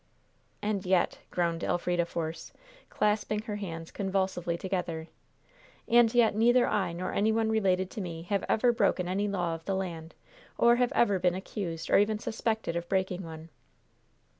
"And 0.63 0.83
yet," 0.83 1.19
groaned 1.29 1.63
Elfrida 1.63 2.07
Force, 2.07 2.51
clasping 2.89 3.43
her 3.43 3.57
hands 3.57 3.91
convulsively 3.91 4.57
together 4.57 5.09
"and 5.87 6.11
yet 6.15 6.33
neither 6.33 6.65
I 6.65 6.91
nor 6.91 7.13
any 7.13 7.31
one 7.31 7.49
related 7.51 7.91
to 7.91 8.01
me 8.01 8.23
have 8.23 8.43
ever 8.49 8.71
broken 8.73 9.07
any 9.07 9.27
law 9.27 9.53
of 9.53 9.65
the 9.65 9.75
land, 9.75 10.15
or 10.57 10.77
have 10.77 10.91
ever 10.95 11.19
been 11.19 11.35
accused 11.35 11.91
or 11.91 11.99
even 11.99 12.17
suspected 12.17 12.75
of 12.75 12.89
breaking 12.89 13.21
one." 13.21 13.49